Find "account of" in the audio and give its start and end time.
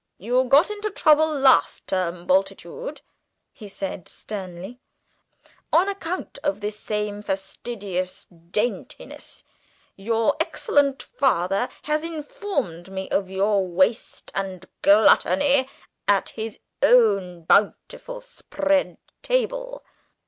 5.87-6.59